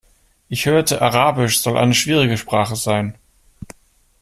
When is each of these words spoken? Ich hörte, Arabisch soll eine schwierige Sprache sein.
Ich 0.49 0.65
hörte, 0.65 1.03
Arabisch 1.03 1.59
soll 1.59 1.77
eine 1.77 1.93
schwierige 1.93 2.35
Sprache 2.35 2.75
sein. 2.75 3.19